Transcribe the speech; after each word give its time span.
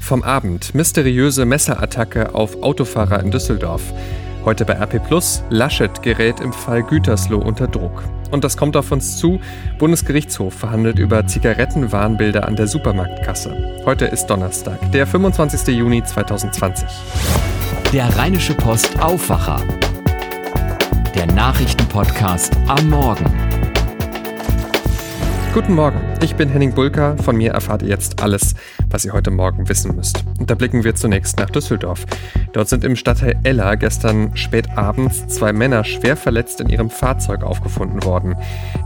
Vom 0.00 0.22
Abend 0.22 0.74
mysteriöse 0.74 1.44
Messerattacke 1.44 2.34
auf 2.34 2.62
Autofahrer 2.62 3.20
in 3.20 3.30
Düsseldorf. 3.30 3.82
Heute 4.44 4.64
bei 4.64 4.72
RP 4.72 5.06
Plus, 5.06 5.42
Laschet 5.50 6.02
gerät 6.02 6.40
im 6.40 6.54
Fall 6.54 6.82
Gütersloh 6.82 7.38
unter 7.38 7.68
Druck. 7.68 8.04
Und 8.30 8.44
das 8.44 8.56
kommt 8.56 8.76
auf 8.76 8.90
uns 8.92 9.18
zu. 9.18 9.40
Bundesgerichtshof 9.78 10.54
verhandelt 10.54 10.98
über 10.98 11.26
Zigarettenwarnbilder 11.26 12.46
an 12.46 12.56
der 12.56 12.66
Supermarktkasse. 12.66 13.82
Heute 13.84 14.06
ist 14.06 14.26
Donnerstag, 14.26 14.92
der 14.92 15.06
25. 15.06 15.76
Juni 15.76 16.02
2020. 16.02 16.88
Der 17.92 18.16
Rheinische 18.16 18.54
Post 18.54 18.98
Aufwacher. 19.00 19.60
Der 21.14 21.26
Nachrichtenpodcast 21.26 22.56
am 22.66 22.88
Morgen. 22.88 23.47
Guten 25.58 25.74
Morgen, 25.74 26.00
ich 26.22 26.36
bin 26.36 26.48
Henning 26.50 26.72
Bulka. 26.72 27.16
Von 27.16 27.36
mir 27.36 27.50
erfahrt 27.50 27.82
ihr 27.82 27.88
jetzt 27.88 28.22
alles, 28.22 28.54
was 28.90 29.04
ihr 29.04 29.12
heute 29.12 29.30
Morgen 29.30 29.68
wissen 29.68 29.96
müsst. 29.96 30.24
Und 30.38 30.50
da 30.50 30.54
blicken 30.54 30.84
wir 30.84 30.94
zunächst 30.94 31.38
nach 31.38 31.50
Düsseldorf. 31.50 32.04
Dort 32.52 32.68
sind 32.68 32.84
im 32.84 32.96
Stadtteil 32.96 33.38
Ella 33.44 33.74
gestern 33.74 34.36
spät 34.36 34.76
abends 34.76 35.26
zwei 35.28 35.52
Männer 35.52 35.84
schwer 35.84 36.16
verletzt 36.16 36.60
in 36.60 36.68
ihrem 36.68 36.90
Fahrzeug 36.90 37.42
aufgefunden 37.42 38.04
worden. 38.04 38.36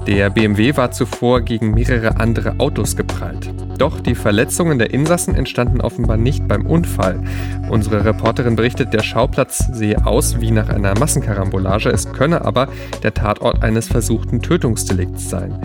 Der 0.06 0.30
BMW 0.30 0.76
war 0.76 0.90
zuvor 0.90 1.42
gegen 1.42 1.72
mehrere 1.74 2.16
andere 2.16 2.58
Autos 2.58 2.96
geprallt. 2.96 3.52
Doch 3.78 4.00
die 4.00 4.14
Verletzungen 4.14 4.78
der 4.78 4.92
Insassen 4.92 5.34
entstanden 5.34 5.80
offenbar 5.80 6.16
nicht 6.16 6.46
beim 6.48 6.66
Unfall. 6.66 7.20
Unsere 7.68 8.04
Reporterin 8.04 8.56
berichtet, 8.56 8.92
der 8.92 9.02
Schauplatz 9.02 9.58
sehe 9.72 10.06
aus 10.06 10.40
wie 10.40 10.50
nach 10.50 10.68
einer 10.68 10.98
Massenkarambolage, 10.98 11.88
es 11.88 12.12
könne 12.12 12.44
aber 12.44 12.68
der 13.02 13.14
Tatort 13.14 13.62
eines 13.62 13.88
versuchten 13.88 14.42
Tötungsdelikts 14.42 15.30
sein. 15.30 15.58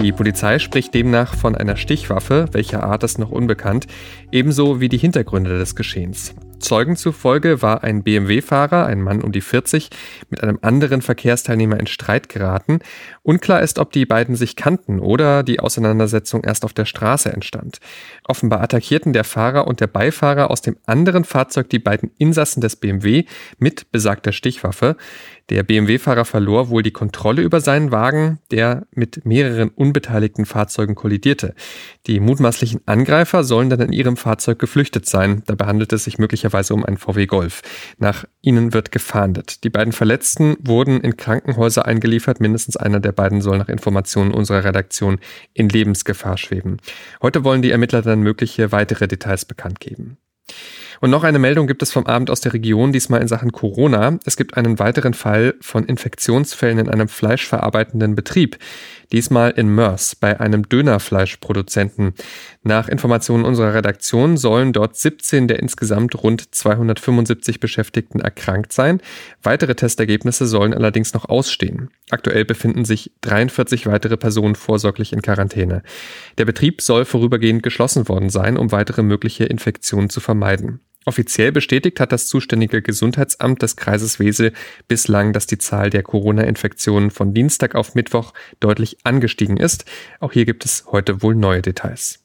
Die 0.00 0.12
Polizei 0.12 0.60
spricht 0.60 0.94
demnach 0.94 1.34
von 1.34 1.56
einer 1.56 1.76
Stichwaffe, 1.76 2.46
welcher 2.52 2.84
Art 2.84 3.02
ist 3.02 3.18
noch 3.18 3.30
unbekannt, 3.30 3.77
ebenso 4.32 4.80
wie 4.80 4.88
die 4.88 4.98
Hintergründe 4.98 5.58
des 5.58 5.76
Geschehens. 5.76 6.34
Zeugen 6.58 6.96
zufolge 6.96 7.62
war 7.62 7.84
ein 7.84 8.02
BMW-Fahrer, 8.02 8.86
ein 8.86 9.00
Mann 9.00 9.22
um 9.22 9.30
die 9.30 9.40
40, 9.40 9.90
mit 10.28 10.42
einem 10.42 10.58
anderen 10.62 11.02
Verkehrsteilnehmer 11.02 11.78
in 11.78 11.86
Streit 11.86 12.28
geraten. 12.28 12.80
Unklar 13.22 13.62
ist, 13.62 13.78
ob 13.78 13.92
die 13.92 14.06
beiden 14.06 14.34
sich 14.34 14.56
kannten 14.56 14.98
oder 14.98 15.42
die 15.42 15.60
Auseinandersetzung 15.60 16.42
erst 16.44 16.64
auf 16.64 16.72
der 16.72 16.84
Straße 16.84 17.32
entstand. 17.32 17.78
Offenbar 18.24 18.60
attackierten 18.60 19.12
der 19.12 19.24
Fahrer 19.24 19.66
und 19.66 19.80
der 19.80 19.86
Beifahrer 19.86 20.50
aus 20.50 20.60
dem 20.60 20.76
anderen 20.86 21.24
Fahrzeug 21.24 21.68
die 21.70 21.78
beiden 21.78 22.10
Insassen 22.18 22.60
des 22.60 22.76
BMW 22.76 23.24
mit 23.58 23.92
besagter 23.92 24.32
Stichwaffe. 24.32 24.96
Der 25.50 25.62
BMW-Fahrer 25.62 26.26
verlor 26.26 26.68
wohl 26.68 26.82
die 26.82 26.90
Kontrolle 26.90 27.40
über 27.40 27.60
seinen 27.60 27.90
Wagen, 27.90 28.38
der 28.50 28.86
mit 28.90 29.24
mehreren 29.24 29.70
unbeteiligten 29.70 30.44
Fahrzeugen 30.44 30.94
kollidierte. 30.94 31.54
Die 32.06 32.20
mutmaßlichen 32.20 32.82
Angreifer 32.84 33.44
sollen 33.44 33.70
dann 33.70 33.80
in 33.80 33.92
ihrem 33.92 34.18
Fahrzeug 34.18 34.58
geflüchtet 34.58 35.06
sein. 35.06 35.42
Dabei 35.46 35.64
handelt 35.66 35.92
es 35.94 36.04
sich 36.04 36.18
möglicherweise 36.18 36.74
um 36.74 36.84
einen 36.84 36.98
VW 36.98 37.24
Golf. 37.26 37.62
Nach 37.96 38.26
ihnen 38.42 38.74
wird 38.74 38.92
gefahndet. 38.92 39.64
Die 39.64 39.70
beiden 39.70 39.94
Verletzten 39.94 40.56
wurden 40.60 41.00
in 41.00 41.16
Krankenhäuser 41.16 41.86
eingeliefert. 41.86 42.40
Mindestens 42.40 42.76
einer 42.76 43.00
der 43.00 43.12
beiden 43.12 43.40
soll 43.40 43.56
nach 43.56 43.70
Informationen 43.70 44.34
unserer 44.34 44.64
Redaktion 44.64 45.18
in 45.54 45.70
Lebensgefahr 45.70 46.36
schweben. 46.36 46.76
Heute 47.22 47.42
wollen 47.42 47.62
die 47.62 47.70
Ermittler 47.70 48.02
dann 48.02 48.20
mögliche 48.20 48.70
weitere 48.70 49.08
Details 49.08 49.46
bekannt 49.46 49.80
geben. 49.80 50.18
Und 51.00 51.10
noch 51.10 51.24
eine 51.24 51.38
Meldung 51.38 51.66
gibt 51.66 51.82
es 51.82 51.92
vom 51.92 52.06
Abend 52.06 52.30
aus 52.30 52.40
der 52.40 52.52
Region, 52.52 52.92
diesmal 52.92 53.20
in 53.20 53.28
Sachen 53.28 53.52
Corona. 53.52 54.18
Es 54.24 54.36
gibt 54.36 54.56
einen 54.56 54.78
weiteren 54.78 55.14
Fall 55.14 55.54
von 55.60 55.84
Infektionsfällen 55.84 56.78
in 56.78 56.88
einem 56.88 57.08
fleischverarbeitenden 57.08 58.14
Betrieb. 58.14 58.58
Diesmal 59.12 59.52
in 59.52 59.74
Mörs 59.74 60.14
bei 60.16 60.38
einem 60.38 60.68
Dönerfleischproduzenten. 60.68 62.12
Nach 62.62 62.88
Informationen 62.88 63.44
unserer 63.44 63.72
Redaktion 63.72 64.36
sollen 64.36 64.74
dort 64.74 64.96
17 64.96 65.48
der 65.48 65.60
insgesamt 65.60 66.22
rund 66.22 66.54
275 66.54 67.58
Beschäftigten 67.58 68.20
erkrankt 68.20 68.72
sein. 68.72 69.00
Weitere 69.42 69.74
Testergebnisse 69.74 70.46
sollen 70.46 70.74
allerdings 70.74 71.14
noch 71.14 71.26
ausstehen. 71.26 71.90
Aktuell 72.10 72.44
befinden 72.44 72.84
sich 72.84 73.12
43 73.22 73.86
weitere 73.86 74.18
Personen 74.18 74.56
vorsorglich 74.56 75.14
in 75.14 75.22
Quarantäne. 75.22 75.82
Der 76.36 76.44
Betrieb 76.44 76.82
soll 76.82 77.06
vorübergehend 77.06 77.62
geschlossen 77.62 78.08
worden 78.08 78.28
sein, 78.28 78.58
um 78.58 78.72
weitere 78.72 79.02
mögliche 79.02 79.44
Infektionen 79.44 80.10
zu 80.10 80.20
vermeiden. 80.20 80.80
Offiziell 81.08 81.52
bestätigt 81.52 82.00
hat 82.00 82.12
das 82.12 82.26
zuständige 82.26 82.82
Gesundheitsamt 82.82 83.62
des 83.62 83.76
Kreises 83.76 84.18
Wesel 84.18 84.52
bislang, 84.88 85.32
dass 85.32 85.46
die 85.46 85.56
Zahl 85.56 85.88
der 85.88 86.02
Corona-Infektionen 86.02 87.10
von 87.10 87.32
Dienstag 87.32 87.74
auf 87.74 87.94
Mittwoch 87.94 88.34
deutlich 88.60 88.98
angestiegen 89.04 89.56
ist. 89.56 89.86
Auch 90.20 90.32
hier 90.32 90.44
gibt 90.44 90.66
es 90.66 90.84
heute 90.92 91.22
wohl 91.22 91.34
neue 91.34 91.62
Details. 91.62 92.22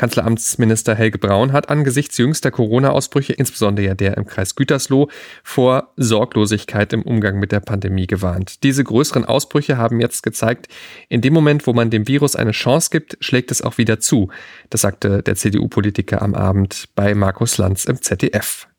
Kanzleramtsminister 0.00 0.94
Helge 0.94 1.18
Braun 1.18 1.52
hat 1.52 1.68
angesichts 1.68 2.16
jüngster 2.16 2.50
Corona-Ausbrüche, 2.50 3.34
insbesondere 3.34 3.84
ja 3.84 3.94
der 3.94 4.16
im 4.16 4.24
Kreis 4.24 4.54
Gütersloh, 4.54 5.10
vor 5.44 5.92
Sorglosigkeit 5.98 6.94
im 6.94 7.02
Umgang 7.02 7.38
mit 7.38 7.52
der 7.52 7.60
Pandemie 7.60 8.06
gewarnt. 8.06 8.62
Diese 8.62 8.82
größeren 8.82 9.26
Ausbrüche 9.26 9.76
haben 9.76 10.00
jetzt 10.00 10.22
gezeigt, 10.22 10.68
in 11.10 11.20
dem 11.20 11.34
Moment, 11.34 11.66
wo 11.66 11.74
man 11.74 11.90
dem 11.90 12.08
Virus 12.08 12.34
eine 12.34 12.52
Chance 12.52 12.88
gibt, 12.90 13.18
schlägt 13.20 13.50
es 13.50 13.60
auch 13.60 13.76
wieder 13.76 14.00
zu. 14.00 14.30
Das 14.70 14.80
sagte 14.80 15.22
der 15.22 15.36
CDU-Politiker 15.36 16.22
am 16.22 16.34
Abend 16.34 16.88
bei 16.94 17.14
Markus 17.14 17.58
Lanz 17.58 17.84
im 17.84 18.00
ZDF. 18.00 18.69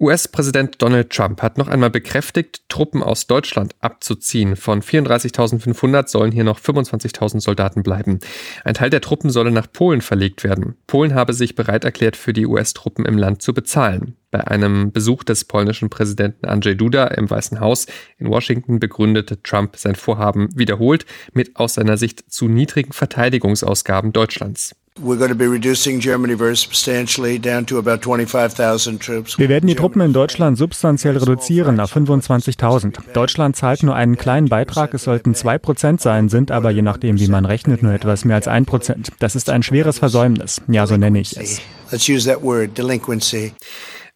US-Präsident 0.00 0.82
Donald 0.82 1.10
Trump 1.10 1.42
hat 1.42 1.58
noch 1.58 1.68
einmal 1.68 1.90
bekräftigt, 1.90 2.62
Truppen 2.68 3.02
aus 3.02 3.26
Deutschland 3.26 3.74
abzuziehen. 3.80 4.56
Von 4.56 4.82
34.500 4.82 6.08
sollen 6.08 6.32
hier 6.32 6.44
noch 6.44 6.58
25.000 6.58 7.40
Soldaten 7.40 7.82
bleiben. 7.82 8.18
Ein 8.64 8.74
Teil 8.74 8.90
der 8.90 9.00
Truppen 9.00 9.30
solle 9.30 9.50
nach 9.50 9.70
Polen 9.72 10.00
verlegt 10.00 10.44
werden. 10.44 10.76
Polen 10.86 11.14
habe 11.14 11.32
sich 11.32 11.54
bereit 11.54 11.84
erklärt, 11.84 12.16
für 12.16 12.32
die 12.32 12.46
US-Truppen 12.46 13.06
im 13.06 13.18
Land 13.18 13.42
zu 13.42 13.54
bezahlen. 13.54 14.16
Bei 14.30 14.46
einem 14.48 14.90
Besuch 14.90 15.22
des 15.22 15.44
polnischen 15.44 15.90
Präsidenten 15.90 16.46
Andrzej 16.46 16.74
Duda 16.74 17.06
im 17.06 17.30
Weißen 17.30 17.60
Haus 17.60 17.86
in 18.18 18.28
Washington 18.28 18.80
begründete 18.80 19.40
Trump 19.42 19.76
sein 19.76 19.94
Vorhaben 19.94 20.48
wiederholt 20.56 21.06
mit 21.32 21.54
aus 21.54 21.74
seiner 21.74 21.96
Sicht 21.96 22.32
zu 22.32 22.48
niedrigen 22.48 22.92
Verteidigungsausgaben 22.92 24.12
Deutschlands. 24.12 24.74
Wir 24.96 25.18
werden 29.48 29.66
die 29.66 29.74
Truppen 29.74 30.00
in 30.00 30.12
Deutschland 30.12 30.56
substanziell 30.56 31.16
reduzieren 31.16 31.80
auf 31.80 31.96
25.000. 31.96 33.12
Deutschland 33.12 33.56
zahlt 33.56 33.82
nur 33.82 33.96
einen 33.96 34.16
kleinen 34.16 34.48
Beitrag, 34.48 34.94
es 34.94 35.02
sollten 35.02 35.34
zwei 35.34 35.58
Prozent 35.58 36.00
sein, 36.00 36.28
sind 36.28 36.52
aber 36.52 36.70
je 36.70 36.82
nachdem, 36.82 37.18
wie 37.18 37.26
man 37.26 37.44
rechnet, 37.44 37.82
nur 37.82 37.92
etwas 37.92 38.24
mehr 38.24 38.36
als 38.36 38.46
ein 38.46 38.66
Prozent. 38.66 39.10
Das 39.18 39.34
ist 39.34 39.50
ein 39.50 39.64
schweres 39.64 39.98
Versäumnis. 39.98 40.62
Ja, 40.68 40.86
so 40.86 40.96
nenne 40.96 41.18
ich 41.18 41.36
es. 41.36 41.60
Let's 41.90 42.08
use 42.08 42.28
that 42.28 42.40
word, 42.40 42.78
delinquency. 42.78 43.52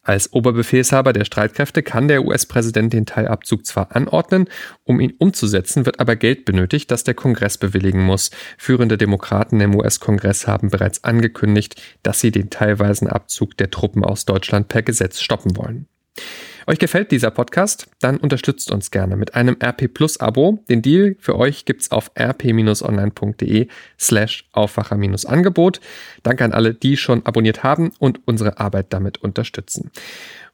Als 0.09 0.33
Oberbefehlshaber 0.33 1.13
der 1.13 1.27
Streitkräfte 1.27 1.83
kann 1.83 2.09
der 2.09 2.25
US-Präsident 2.25 2.95
den 2.95 3.05
Teilabzug 3.05 3.67
zwar 3.67 3.95
anordnen, 3.95 4.49
um 4.85 5.01
ihn 5.01 5.13
umzusetzen, 5.19 5.85
wird 5.85 6.01
aber 6.01 6.17
Geld 6.17 6.47
benötigt, 6.47 6.91
das 6.91 7.05
der 7.05 7.13
Kongress 7.13 7.59
bewilligen 7.59 8.03
muss. 8.07 8.31
Führende 8.57 8.97
Demokraten 8.97 9.61
im 9.61 9.75
US-Kongress 9.75 10.47
haben 10.47 10.71
bereits 10.71 11.05
angekündigt, 11.05 11.83
dass 12.03 12.21
sie 12.21 12.31
den 12.31 12.49
teilweisen 12.49 13.07
Abzug 13.07 13.59
der 13.59 13.71
Truppen 13.71 14.03
aus 14.03 14.25
Deutschland 14.25 14.69
per 14.69 14.81
Gesetz 14.81 15.21
stoppen 15.21 15.59
wollen. 15.59 15.89
Euch 16.69 16.79
gefällt 16.79 17.13
dieser 17.13 17.31
Podcast? 17.31 17.89
Dann 17.99 18.19
unterstützt 18.19 18.71
uns 18.71 18.91
gerne 18.91 19.17
mit 19.17 19.35
einem 19.35 19.57
RP 19.59 19.89
Plus 19.89 20.21
Abo. 20.21 20.63
Den 20.69 20.83
Deal 20.83 21.17
für 21.19 21.39
euch 21.39 21.65
gibt's 21.65 21.91
auf 21.91 22.11
rp-online.de 22.15 23.69
slash 23.99 24.45
Aufwacher-Angebot. 24.53 25.81
Danke 26.23 26.45
an 26.45 26.53
alle, 26.53 26.75
die 26.75 26.99
schon 26.99 27.25
abonniert 27.25 27.63
haben 27.63 27.93
und 27.99 28.21
unsere 28.27 28.61
Arbeit 28.61 28.89
damit 28.91 29.17
unterstützen. 29.17 29.93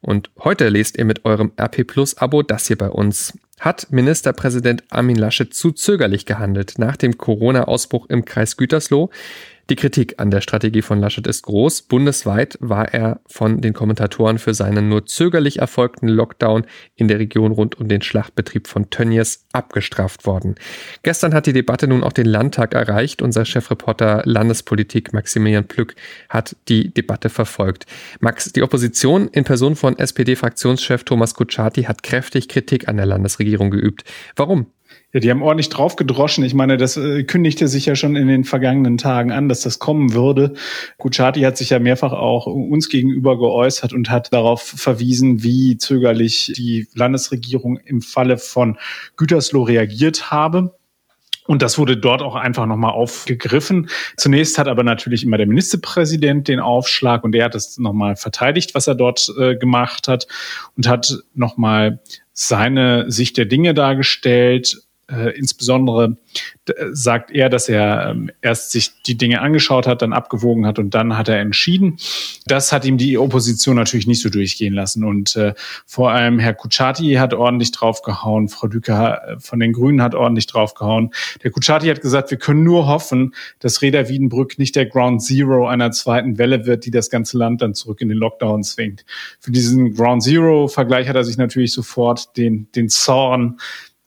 Und 0.00 0.30
heute 0.38 0.69
lest 0.69 0.98
ihr 0.98 1.04
mit 1.04 1.25
eurem 1.25 1.50
RP 1.60 1.84
Plus 1.84 2.16
Abo 2.16 2.44
das 2.44 2.69
hier 2.69 2.78
bei 2.78 2.91
uns. 2.91 3.36
Hat 3.58 3.88
Ministerpräsident 3.91 4.84
Armin 4.91 5.16
Laschet 5.16 5.52
zu 5.52 5.72
zögerlich 5.72 6.26
gehandelt 6.26 6.75
nach 6.78 6.96
dem 6.96 7.19
Corona-Ausbruch 7.19 8.06
im 8.08 8.25
Kreis 8.25 8.56
Gütersloh? 8.56 9.10
Die 9.70 9.76
Kritik 9.76 10.16
an 10.19 10.30
der 10.30 10.42
Strategie 10.42 10.82
von 10.82 11.00
Laschet 11.00 11.26
ist 11.26 11.42
groß. 11.44 11.82
Bundesweit 11.82 12.58
war 12.61 12.93
er 12.93 13.20
von 13.26 13.62
den 13.62 13.72
Kommentatoren 13.72 14.38
für 14.38 14.52
seinen 14.52 14.90
nur 14.90 15.06
zögerlich 15.06 15.58
erfolgten 15.58 16.08
Lockdown 16.08 16.66
in 16.96 17.08
der 17.08 17.19
Region 17.19 17.52
rund 17.52 17.81
um 17.81 17.88
den 17.88 18.02
Schlachtbetrieb 18.02 18.66
von 18.66 18.90
Tönnies 18.90 19.46
abgestraft 19.52 20.26
worden. 20.26 20.56
Gestern 21.02 21.32
hat 21.32 21.46
die 21.46 21.55
Debatte 21.55 21.88
nun 21.88 22.05
auch 22.05 22.12
den 22.12 22.26
Landtag 22.26 22.75
erreicht. 22.75 23.22
Unser 23.22 23.46
Chefreporter 23.46 24.20
Landespolitik 24.26 25.14
Maximilian 25.14 25.67
Plück 25.67 25.94
hat 26.28 26.56
die 26.69 26.93
Debatte 26.93 27.31
verfolgt. 27.31 27.87
Max, 28.20 28.52
die 28.52 28.62
Opposition 28.62 29.28
in 29.28 29.44
Person 29.44 29.76
von 29.76 29.99
SPD-Fraktionschef 29.99 31.05
Thomas 31.05 31.34
Kutschaty 31.34 31.84
hat 31.84 32.02
kräftig 32.02 32.49
Kritik 32.49 32.87
an 32.88 32.99
der 32.99 33.06
Landesregierung 33.06 33.70
geübt. 33.70 34.05
Warum? 34.37 34.67
Ja, 35.12 35.20
die 35.20 35.31
haben 35.31 35.43
ordentlich 35.43 35.69
drauf 35.69 35.94
gedroschen. 35.94 36.44
Ich 36.44 36.55
meine, 36.55 36.76
das 36.76 36.96
äh, 36.96 37.23
kündigte 37.23 37.69
sich 37.69 37.87
ja 37.87 37.94
schon 37.94 38.17
in 38.17 38.26
den 38.26 38.43
vergangenen 38.43 38.99
Tagen 38.99 39.31
an, 39.31 39.49
dass 39.49 39.61
das 39.61 39.79
kommen 39.79 40.12
würde. 40.12 40.55
Kuchati 40.99 41.43
hat 41.43 41.56
sich 41.56 41.70
ja 41.70 41.79
mehrfach 41.79 42.12
auch 42.12 42.46
uns 42.46 42.88
gegenüber 42.88 43.38
geäußert 43.38 43.93
und 43.93 44.11
hat 44.11 44.32
darauf 44.32 44.62
verwiesen, 44.62 45.44
wie 45.44 45.76
zögerlich 45.76 46.52
die 46.56 46.88
Landesregierung 46.94 47.76
im 47.76 48.02
Falle 48.02 48.38
von 48.38 48.76
Gütersloh 49.17 49.62
reagiert 49.62 50.32
habe. 50.32 50.75
Und 51.46 51.61
das 51.61 51.79
wurde 51.79 51.96
dort 51.96 52.23
auch 52.23 52.37
einfach 52.37 52.64
nochmal 52.67 52.93
aufgegriffen. 52.93 53.91
Zunächst 54.17 54.56
hat 54.58 54.67
aber 54.67 54.82
natürlich 54.82 55.25
immer 55.25 55.37
der 55.37 55.46
Ministerpräsident 55.46 56.49
den 56.49 56.58
Aufschlag 56.58 57.23
und 57.23 57.32
der 57.32 57.44
hat 57.44 57.55
es 57.55 57.79
nochmal 57.79 58.17
verteidigt, 58.17 58.75
was 58.75 58.87
er 58.87 58.94
dort 58.94 59.31
äh, 59.38 59.55
gemacht 59.56 60.08
hat 60.08 60.26
und 60.76 60.88
hat 60.88 61.19
nochmal 61.35 62.00
seine 62.34 63.10
Sicht 63.10 63.36
der 63.36 63.46
Dinge 63.46 63.72
dargestellt, 63.72 64.82
äh, 65.11 65.37
insbesondere 65.37 66.17
sagt 66.93 67.31
er, 67.31 67.49
dass 67.49 67.69
er 67.69 68.11
ähm, 68.11 68.31
erst 68.41 68.73
sich 68.73 69.03
die 69.03 69.17
Dinge 69.17 69.41
angeschaut 69.43 69.87
hat, 69.87 70.01
dann 70.03 70.12
abgewogen 70.12 70.67
hat 70.67 70.79
und 70.79 70.95
dann 70.95 71.19
hat 71.19 71.29
er 71.29 71.39
entschieden. 71.39 71.99
Das 72.47 72.73
hat 72.73 72.85
ihm 72.85 72.97
die 72.97 73.19
Opposition 73.19 73.77
natürlich 73.77 74.06
nicht 74.06 74.23
so 74.23 74.31
durchgehen 74.31 74.73
lassen. 74.73 75.05
Und 75.05 75.37
äh, 75.37 75.55
vor 75.87 76.11
allem 76.12 76.39
Herr 76.39 76.55
Kuchati 76.55 77.15
hat 77.15 77.35
ordentlich 77.35 77.73
draufgehauen, 77.73 78.49
Frau 78.49 78.69
Düker 78.69 79.29
äh, 79.29 79.41
von 79.41 79.61
den 79.61 79.73
Grünen 79.73 80.01
hat 80.01 80.15
ordentlich 80.15 80.47
draufgehauen. 80.47 81.11
Der 81.43 81.51
Kuchati 81.51 81.89
hat 81.89 82.01
gesagt, 82.01 82.31
wir 82.31 82.39
können 82.39 82.65
nur 82.65 82.87
hoffen, 82.87 83.35
dass 83.59 83.83
Reda 83.83 84.09
Wiedenbrück 84.09 84.59
nicht 84.59 84.77
der 84.77 84.87
Ground 84.87 85.23
Zero 85.23 85.67
einer 85.67 85.91
zweiten 85.91 86.39
Welle 86.39 86.65
wird, 86.65 86.87
die 86.87 86.91
das 86.91 87.11
ganze 87.11 87.37
Land 87.37 87.61
dann 87.61 87.75
zurück 87.75 88.01
in 88.01 88.09
den 88.09 88.19
Lockdown 88.19 88.62
zwingt. 88.62 89.05
Für 89.39 89.51
diesen 89.51 89.95
Ground 89.95 90.23
Zero-Vergleich 90.23 91.09
hat 91.09 91.17
er 91.17 91.25
sich 91.25 91.37
natürlich 91.37 91.73
sofort 91.73 92.37
den, 92.37 92.69
den 92.75 92.89
Zorn 92.89 93.59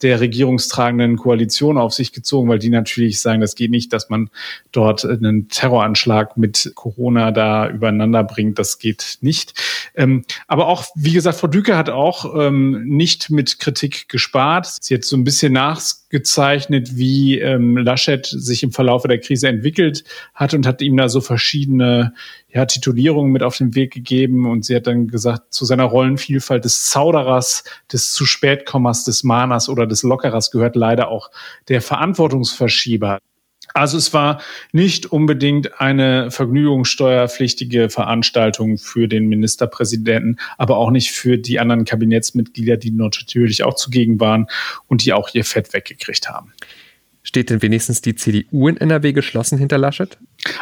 der 0.01 0.19
regierungstragenden 0.19 1.17
Koalition 1.17 1.77
auf 1.77 1.93
sich 1.93 2.13
gezogen, 2.13 2.49
weil 2.49 2.59
die 2.59 2.69
natürlich 2.69 3.19
sagen, 3.19 3.41
das 3.41 3.55
geht 3.55 3.71
nicht, 3.71 3.91
dass 3.93 4.09
man 4.09 4.29
dort 4.71 5.03
einen 5.03 5.49
Terroranschlag 5.49 6.37
mit 6.37 6.71
Corona 6.75 7.31
da 7.31 7.69
übereinander 7.69 8.23
bringt. 8.23 8.59
Das 8.59 8.77
geht 8.77 9.17
nicht. 9.21 9.53
Ähm, 9.95 10.23
aber 10.47 10.67
auch, 10.67 10.85
wie 10.95 11.13
gesagt, 11.13 11.39
Frau 11.39 11.47
Düke 11.47 11.75
hat 11.75 11.89
auch 11.89 12.35
ähm, 12.39 12.83
nicht 12.85 13.31
mit 13.31 13.59
Kritik 13.59 14.07
gespart. 14.09 14.67
Sie 14.81 14.93
hat 14.93 15.03
so 15.03 15.17
ein 15.17 15.23
bisschen 15.23 15.53
nachgezeichnet, 15.53 16.95
wie 16.95 17.39
ähm, 17.39 17.77
Laschet 17.77 18.25
sich 18.25 18.61
im 18.63 18.71
Verlauf 18.71 19.03
der 19.03 19.19
Krise 19.19 19.47
entwickelt 19.47 20.03
hat 20.35 20.53
und 20.53 20.67
hat 20.67 20.81
ihm 20.81 20.97
da 20.97 21.09
so 21.09 21.21
verschiedene 21.21 22.13
ja, 22.57 22.65
Titulierungen 22.65 23.31
mit 23.31 23.43
auf 23.43 23.55
den 23.55 23.75
Weg 23.75 23.93
gegeben 23.93 24.49
und 24.49 24.65
sie 24.65 24.75
hat 24.75 24.87
dann 24.87 25.07
gesagt, 25.07 25.53
zu 25.53 25.63
seiner 25.63 25.83
Rollenvielfalt 25.83 26.65
des 26.65 26.89
Zauderers, 26.89 27.63
des 27.93 28.13
zu 28.13 28.25
spätkommers, 28.25 29.03
des 29.03 29.23
Mahners 29.23 29.69
oder 29.69 29.85
des 29.85 30.01
Lockerers 30.01 30.49
gehört 30.49 30.75
leider 30.75 31.09
auch 31.09 31.29
der 31.67 31.83
Verantwortungsverschieber. 31.83 33.19
Also 33.75 33.99
es 33.99 34.11
war 34.11 34.41
nicht 34.71 35.05
unbedingt 35.05 35.79
eine 35.79 36.31
vergnügungssteuerpflichtige 36.31 37.91
Veranstaltung 37.91 38.79
für 38.79 39.07
den 39.07 39.27
Ministerpräsidenten, 39.27 40.39
aber 40.57 40.77
auch 40.77 40.89
nicht 40.89 41.11
für 41.11 41.37
die 41.37 41.59
anderen 41.59 41.85
Kabinettsmitglieder, 41.85 42.77
die 42.77 42.89
natürlich 42.89 43.63
auch 43.63 43.75
zugegen 43.75 44.19
waren 44.19 44.47
und 44.87 45.05
die 45.05 45.13
auch 45.13 45.29
ihr 45.33 45.45
Fett 45.45 45.73
weggekriegt 45.73 46.27
haben. 46.27 46.53
Steht 47.27 47.49
denn 47.49 47.61
wenigstens 47.61 47.99
die 47.99 48.15
CDU 48.15 48.69
in 48.69 48.77
NRW 48.77 49.11
geschlossen 49.11 49.57
hinter 49.57 49.77
Laschet? 49.77 50.17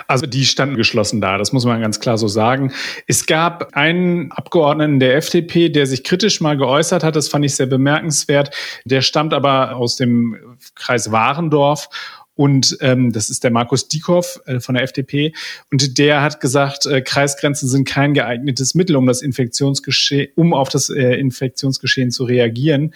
Also 0.08 0.26
die 0.26 0.46
standen 0.46 0.78
geschlossen 0.78 1.22
da, 1.22 1.38
das 1.38 1.54
muss 1.54 1.64
man 1.64 1.80
ganz 1.80 2.00
klar 2.00 2.18
so 2.18 2.28
sagen. 2.28 2.72
Es 3.06 3.28
gab 3.28 3.76
einen 3.76 4.32
Abgeordneten 4.32 5.00
der 5.00 5.16
FDP, 5.16 5.70
der 5.70 5.86
sich 5.86 6.04
kritisch 6.04 6.42
mal 6.42 6.58
geäußert 6.58 7.04
hat, 7.04 7.16
das 7.16 7.28
fand 7.28 7.46
ich 7.46 7.54
sehr 7.54 7.68
bemerkenswert. 7.68 8.50
Der 8.84 9.02
stammt 9.02 9.36
aber 9.36 9.76
aus 9.76 9.96
dem 9.96 10.38
Kreis 10.74 11.12
Warendorf 11.12 11.88
und 12.34 12.80
ähm, 12.82 13.12
das 13.12 13.30
ist 13.30 13.44
der 13.44 13.52
Markus 13.52 13.88
Diekow 13.88 14.42
äh, 14.48 14.60
von 14.60 14.74
der 14.74 14.86
FDP. 14.86 15.34
Und 15.72 16.00
der 16.00 16.24
hat 16.24 16.42
gesagt, 16.42 16.88
äh, 16.88 17.04
Kreisgrenzen 17.04 17.70
sind 17.70 17.88
kein 17.88 18.16
geeignetes 18.16 18.74
Mittel, 18.74 18.96
um 18.96 19.06
das 19.06 19.22
Infektionsgeschehen, 19.22 20.30
um 20.34 20.56
auf 20.56 20.70
das 20.70 20.90
äh, 20.90 21.14
Infektionsgeschehen 21.14 22.10
zu 22.10 22.24
reagieren. 22.24 22.96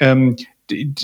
Ähm, 0.00 0.36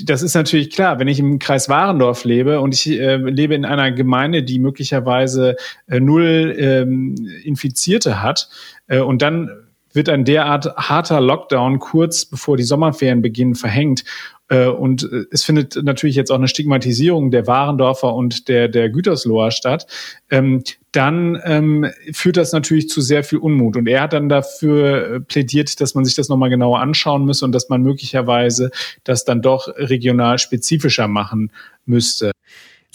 das 0.04 0.22
ist 0.22 0.34
natürlich 0.34 0.70
klar, 0.70 0.98
wenn 0.98 1.08
ich 1.08 1.18
im 1.18 1.38
Kreis 1.38 1.68
Warendorf 1.68 2.24
lebe 2.24 2.60
und 2.60 2.74
ich 2.74 2.88
äh, 2.88 3.16
lebe 3.16 3.54
in 3.54 3.64
einer 3.64 3.90
Gemeinde, 3.92 4.42
die 4.42 4.58
möglicherweise 4.58 5.56
äh, 5.86 6.00
null 6.00 6.54
ähm, 6.58 7.14
Infizierte 7.44 8.22
hat 8.22 8.48
äh, 8.86 9.00
und 9.00 9.20
dann 9.22 9.67
wird 9.92 10.08
ein 10.08 10.24
derart 10.24 10.76
harter 10.76 11.20
Lockdown 11.20 11.78
kurz 11.78 12.24
bevor 12.24 12.56
die 12.56 12.64
Sommerferien 12.64 13.22
beginnen 13.22 13.54
verhängt 13.54 14.04
äh, 14.48 14.66
und 14.66 15.04
äh, 15.04 15.24
es 15.30 15.44
findet 15.44 15.76
natürlich 15.82 16.16
jetzt 16.16 16.30
auch 16.30 16.36
eine 16.36 16.48
Stigmatisierung 16.48 17.30
der 17.30 17.46
Warendorfer 17.46 18.14
und 18.14 18.48
der, 18.48 18.68
der 18.68 18.88
Gütersloher 18.88 19.50
statt, 19.50 19.86
ähm, 20.30 20.62
dann 20.92 21.38
ähm, 21.44 21.86
führt 22.12 22.38
das 22.38 22.52
natürlich 22.52 22.88
zu 22.88 23.00
sehr 23.00 23.22
viel 23.24 23.38
Unmut. 23.38 23.76
Und 23.76 23.86
er 23.86 24.02
hat 24.02 24.14
dann 24.14 24.28
dafür 24.28 25.14
äh, 25.14 25.20
plädiert, 25.20 25.80
dass 25.80 25.94
man 25.94 26.04
sich 26.04 26.14
das 26.14 26.28
nochmal 26.28 26.50
genauer 26.50 26.80
anschauen 26.80 27.24
müsse 27.24 27.44
und 27.44 27.52
dass 27.52 27.68
man 27.68 27.82
möglicherweise 27.82 28.70
das 29.04 29.24
dann 29.24 29.42
doch 29.42 29.68
regional 29.76 30.38
spezifischer 30.38 31.08
machen 31.08 31.52
müsste. 31.84 32.32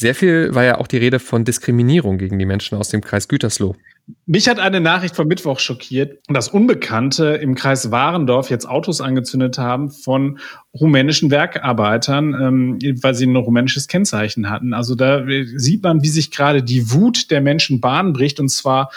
Sehr 0.03 0.15
viel 0.15 0.53
war 0.53 0.65
ja 0.65 0.79
auch 0.79 0.87
die 0.87 0.97
Rede 0.97 1.17
von 1.17 1.45
Diskriminierung 1.45 2.17
gegen 2.17 2.37
die 2.37 2.45
Menschen 2.45 2.77
aus 2.77 2.89
dem 2.89 2.99
Kreis 2.99 3.29
Gütersloh. 3.29 3.73
Mich 4.25 4.49
hat 4.49 4.59
eine 4.59 4.81
Nachricht 4.81 5.15
vom 5.15 5.29
Mittwoch 5.29 5.59
schockiert, 5.59 6.19
dass 6.27 6.49
Unbekannte 6.49 7.27
im 7.35 7.55
Kreis 7.55 7.89
Warendorf 7.89 8.49
jetzt 8.49 8.67
Autos 8.67 8.99
angezündet 8.99 9.57
haben 9.57 9.91
von 9.91 10.39
rumänischen 10.73 11.31
Werkarbeitern, 11.31 12.33
ähm, 12.33 12.79
weil 13.01 13.15
sie 13.15 13.25
ein 13.25 13.35
rumänisches 13.37 13.87
Kennzeichen 13.87 14.49
hatten. 14.49 14.73
Also 14.73 14.95
da 14.95 15.23
sieht 15.55 15.83
man, 15.83 16.03
wie 16.03 16.09
sich 16.09 16.31
gerade 16.31 16.63
die 16.63 16.91
Wut 16.91 17.31
der 17.31 17.39
Menschen 17.39 17.79
Bahn 17.79 18.11
bricht 18.11 18.41
und 18.41 18.49
zwar 18.49 18.91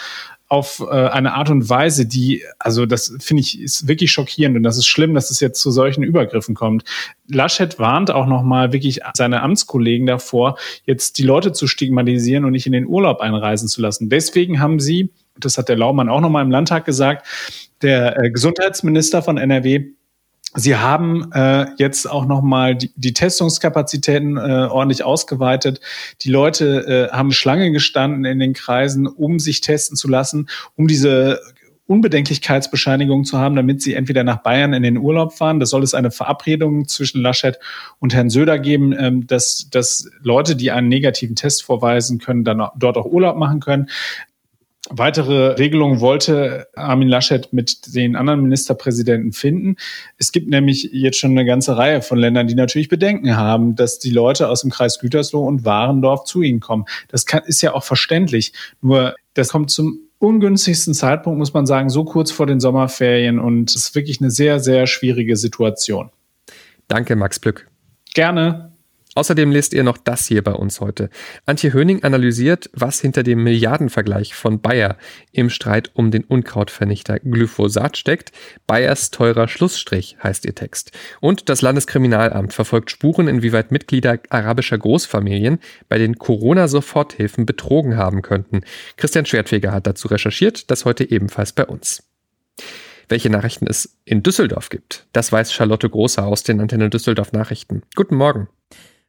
auf 0.47 0.83
äh, 0.89 0.93
eine 0.93 1.33
Art 1.33 1.49
und 1.49 1.69
Weise, 1.69 2.05
die, 2.05 2.43
also 2.57 2.85
das 2.85 3.13
finde 3.19 3.41
ich, 3.41 3.59
ist 3.59 3.87
wirklich 3.87 4.11
schockierend 4.11 4.55
und 4.55 4.63
das 4.63 4.77
ist 4.77 4.87
schlimm, 4.87 5.13
dass 5.13 5.29
es 5.29 5.39
jetzt 5.39 5.61
zu 5.61 5.71
solchen 5.71 6.03
Übergriffen 6.03 6.55
kommt. 6.55 6.83
Laschet 7.27 7.77
warnt 7.79 8.11
auch 8.11 8.27
nochmal 8.27 8.71
wirklich 8.71 9.01
seine 9.15 9.41
Amtskollegen 9.41 10.07
davor, 10.07 10.57
jetzt 10.85 11.17
die 11.17 11.23
Leute 11.23 11.51
zu 11.51 11.67
stigmatisieren 11.67 12.45
und 12.45 12.51
nicht 12.51 12.65
in 12.65 12.71
den 12.71 12.87
Urlaub 12.87 13.19
einreisen 13.19 13.67
zu 13.67 13.81
lassen. 13.81 14.09
Deswegen 14.09 14.61
haben 14.61 14.79
sie, 14.79 15.11
das 15.37 15.57
hat 15.57 15.67
der 15.67 15.75
Laumann 15.75 16.07
auch 16.07 16.21
nochmal 16.21 16.45
im 16.45 16.51
Landtag 16.51 16.85
gesagt, 16.85 17.27
der 17.81 18.17
äh, 18.17 18.31
Gesundheitsminister 18.31 19.21
von 19.21 19.37
NRW 19.37 19.91
Sie 20.55 20.75
haben 20.75 21.31
äh, 21.33 21.67
jetzt 21.77 22.09
auch 22.09 22.25
nochmal 22.25 22.75
die, 22.75 22.91
die 22.95 23.13
Testungskapazitäten 23.13 24.37
äh, 24.37 24.67
ordentlich 24.71 25.03
ausgeweitet. 25.03 25.81
Die 26.21 26.29
Leute 26.29 27.09
äh, 27.11 27.15
haben 27.15 27.31
Schlange 27.31 27.71
gestanden 27.71 28.25
in 28.25 28.39
den 28.39 28.53
Kreisen, 28.53 29.07
um 29.07 29.39
sich 29.39 29.61
testen 29.61 29.97
zu 29.97 30.07
lassen, 30.07 30.49
um 30.75 30.87
diese 30.87 31.41
Unbedenklichkeitsbescheinigung 31.87 33.23
zu 33.23 33.37
haben, 33.37 33.55
damit 33.55 33.81
sie 33.81 33.93
entweder 33.93 34.23
nach 34.23 34.37
Bayern 34.37 34.73
in 34.73 34.83
den 34.83 34.97
Urlaub 34.97 35.33
fahren. 35.33 35.59
Da 35.59 35.65
soll 35.65 35.83
es 35.83 35.93
eine 35.93 36.11
Verabredung 36.11 36.87
zwischen 36.87 37.21
Laschet 37.21 37.59
und 37.99 38.13
Herrn 38.13 38.29
Söder 38.29 38.59
geben, 38.59 38.93
ähm, 38.97 39.25
dass, 39.25 39.69
dass 39.71 40.09
Leute, 40.21 40.55
die 40.55 40.71
einen 40.71 40.89
negativen 40.89 41.35
Test 41.35 41.63
vorweisen 41.63 42.19
können, 42.19 42.43
dann 42.43 42.61
dort 42.77 42.97
auch 42.97 43.05
Urlaub 43.05 43.37
machen 43.37 43.61
können. 43.61 43.89
Weitere 44.89 45.53
Regelungen 45.53 45.99
wollte 45.99 46.67
Armin 46.75 47.09
Laschet 47.09 47.51
mit 47.51 47.93
den 47.93 48.15
anderen 48.15 48.41
Ministerpräsidenten 48.41 49.33
finden. 49.33 49.75
Es 50.17 50.31
gibt 50.31 50.49
nämlich 50.49 50.89
jetzt 50.93 51.17
schon 51.17 51.31
eine 51.31 51.45
ganze 51.45 51.77
Reihe 51.77 52.01
von 52.01 52.17
Ländern, 52.17 52.47
die 52.47 52.55
natürlich 52.55 52.87
Bedenken 52.87 53.35
haben, 53.35 53.75
dass 53.75 53.99
die 53.99 54.11
Leute 54.11 54.47
aus 54.47 54.61
dem 54.61 54.71
Kreis 54.71 54.99
Gütersloh 54.99 55.45
und 55.45 55.65
Warendorf 55.65 56.23
zu 56.23 56.41
ihnen 56.41 56.61
kommen. 56.61 56.85
Das 57.09 57.25
kann, 57.25 57.43
ist 57.45 57.61
ja 57.61 57.73
auch 57.73 57.83
verständlich. 57.83 58.53
Nur 58.81 59.15
das 59.33 59.49
kommt 59.49 59.71
zum 59.71 59.99
ungünstigsten 60.19 60.93
Zeitpunkt, 60.93 61.37
muss 61.37 61.53
man 61.53 61.65
sagen, 61.65 61.89
so 61.89 62.03
kurz 62.03 62.31
vor 62.31 62.45
den 62.45 62.59
Sommerferien 62.59 63.39
und 63.39 63.69
es 63.69 63.75
ist 63.75 63.95
wirklich 63.95 64.21
eine 64.21 64.31
sehr, 64.31 64.59
sehr 64.59 64.87
schwierige 64.87 65.35
Situation. 65.35 66.09
Danke, 66.87 67.15
Max 67.15 67.39
Plück. 67.39 67.67
Gerne. 68.13 68.76
Außerdem 69.17 69.51
lest 69.51 69.73
ihr 69.73 69.81
noch 69.83 69.97
das 69.97 70.27
hier 70.27 70.43
bei 70.43 70.51
uns 70.51 70.79
heute. 70.79 71.09
Antje 71.47 71.73
Höning 71.73 72.03
analysiert, 72.03 72.69
was 72.73 73.01
hinter 73.01 73.23
dem 73.23 73.43
Milliardenvergleich 73.43 74.35
von 74.35 74.61
Bayer 74.61 74.95
im 75.31 75.49
Streit 75.49 75.89
um 75.95 76.11
den 76.11 76.23
Unkrautvernichter 76.23 77.17
Glyphosat 77.21 77.97
steckt. 77.97 78.31
Bayers 78.67 79.09
teurer 79.09 79.47
Schlussstrich 79.47 80.17
heißt 80.21 80.45
ihr 80.45 80.53
Text. 80.53 80.91
Und 81.19 81.49
das 81.49 81.63
Landeskriminalamt 81.63 82.53
verfolgt 82.53 82.91
Spuren, 82.91 83.27
inwieweit 83.27 83.71
Mitglieder 83.71 84.19
arabischer 84.29 84.77
Großfamilien 84.77 85.57
bei 85.89 85.97
den 85.97 86.19
Corona-Soforthilfen 86.19 87.47
betrogen 87.47 87.97
haben 87.97 88.21
könnten. 88.21 88.61
Christian 88.97 89.25
Schwertfeger 89.25 89.71
hat 89.71 89.87
dazu 89.87 90.09
recherchiert, 90.09 90.69
das 90.69 90.85
heute 90.85 91.09
ebenfalls 91.09 91.53
bei 91.53 91.65
uns. 91.65 92.03
Welche 93.09 93.31
Nachrichten 93.31 93.65
es 93.65 93.97
in 94.05 94.21
Düsseldorf 94.21 94.69
gibt, 94.69 95.07
das 95.11 95.31
weiß 95.31 95.51
Charlotte 95.51 95.89
Großer 95.89 96.23
aus 96.23 96.43
den 96.43 96.61
Antenne 96.61 96.91
Düsseldorf 96.91 97.31
Nachrichten. 97.31 97.81
Guten 97.95 98.15
Morgen. 98.15 98.47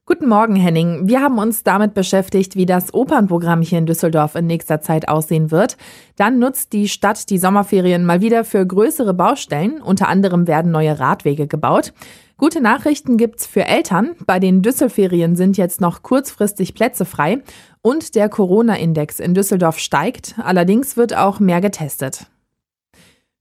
Guten 0.08 0.26
Morgen, 0.26 0.56
Henning. 0.56 1.06
Wir 1.06 1.20
haben 1.20 1.36
uns 1.36 1.64
damit 1.64 1.92
beschäftigt, 1.92 2.56
wie 2.56 2.64
das 2.64 2.94
Opernprogramm 2.94 3.60
hier 3.60 3.76
in 3.76 3.84
Düsseldorf 3.84 4.36
in 4.36 4.46
nächster 4.46 4.80
Zeit 4.80 5.06
aussehen 5.06 5.50
wird. 5.50 5.76
Dann 6.16 6.38
nutzt 6.38 6.72
die 6.72 6.88
Stadt 6.88 7.28
die 7.28 7.36
Sommerferien 7.36 8.06
mal 8.06 8.22
wieder 8.22 8.44
für 8.44 8.66
größere 8.66 9.12
Baustellen. 9.12 9.82
Unter 9.82 10.08
anderem 10.08 10.46
werden 10.46 10.72
neue 10.72 10.98
Radwege 10.98 11.46
gebaut. 11.46 11.92
Gute 12.38 12.62
Nachrichten 12.62 13.18
gibt's 13.18 13.44
für 13.44 13.66
Eltern. 13.66 14.16
Bei 14.24 14.38
den 14.38 14.62
Düsselferien 14.62 15.36
sind 15.36 15.58
jetzt 15.58 15.82
noch 15.82 16.02
kurzfristig 16.02 16.74
Plätze 16.74 17.04
frei. 17.04 17.42
Und 17.82 18.14
der 18.14 18.30
Corona-Index 18.30 19.20
in 19.20 19.34
Düsseldorf 19.34 19.78
steigt. 19.78 20.36
Allerdings 20.42 20.96
wird 20.96 21.14
auch 21.14 21.38
mehr 21.38 21.60
getestet. 21.60 22.28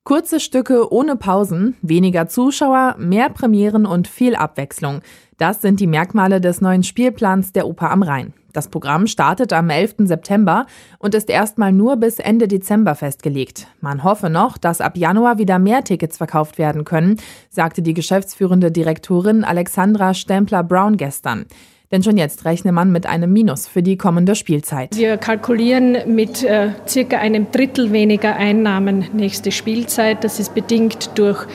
Kurze 0.08 0.40
Stücke 0.40 0.94
ohne 0.94 1.18
Pausen, 1.18 1.76
weniger 1.82 2.30
Zuschauer, 2.30 2.96
mehr 2.98 3.30
Premieren 3.30 3.86
und 3.86 4.08
viel 4.08 4.38
Abwechslung. 4.38 5.02
Das 5.38 5.62
sind 5.62 5.80
die 5.80 5.86
Merkmale 5.86 6.42
des 6.42 6.62
neuen 6.62 6.82
Spielplans 6.82 7.52
der 7.52 7.68
Oper 7.68 7.92
am 7.92 8.02
Rhein. 8.02 8.34
Das 8.54 8.70
Programm 8.70 9.06
startet 9.06 9.54
am 9.54 9.70
11. 9.70 10.08
September 10.08 10.66
und 10.98 11.14
ist 11.14 11.30
erstmal 11.30 11.72
nur 11.72 11.98
bis 11.98 12.18
Ende 12.18 12.48
Dezember 12.48 12.96
festgelegt. 12.96 13.68
Man 13.80 14.04
hoffe 14.04 14.32
noch, 14.32 14.58
dass 14.58 14.82
ab 14.82 14.98
Januar 14.98 15.38
wieder 15.38 15.60
mehr 15.60 15.84
Tickets 15.84 16.18
verkauft 16.18 16.58
werden 16.58 16.86
können, 16.86 17.18
sagte 17.52 17.84
die 17.84 17.94
geschäftsführende 17.94 18.72
Direktorin 18.72 19.44
Alexandra 19.44 20.16
Stempler-Brown 20.16 20.98
gestern. 20.98 21.46
Denn 21.92 22.04
schon 22.04 22.18
jetzt 22.18 22.44
rechne 22.44 22.74
man 22.74 22.92
mit 22.92 23.06
einem 23.06 23.32
Minus 23.32 23.68
für 23.68 23.82
die 23.82 23.98
kommende 23.98 24.36
Spielzeit. 24.36 24.98
Wir 24.98 25.18
kalkulieren 25.18 25.98
mit 26.14 26.44
äh, 26.44 26.72
circa 26.86 27.18
einem 27.18 27.50
Drittel 27.52 27.94
weniger 27.94 28.36
Einnahmen 28.36 29.06
nächste 29.14 29.52
Spielzeit. 29.52 30.24
Das 30.24 30.40
ist 30.40 30.54
bedingt 30.54 31.18
durch 31.18 31.46